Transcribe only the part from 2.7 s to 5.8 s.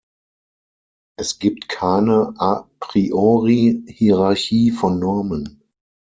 priori -Hierarchie von Normen.